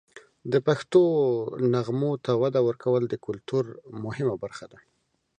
[0.51, 1.01] د پښتو
[1.73, 3.63] نغمو ته وده ورکول د کلتور
[4.03, 4.79] مهمه برخه ده.